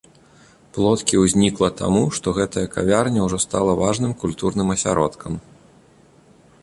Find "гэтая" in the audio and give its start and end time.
2.37-2.65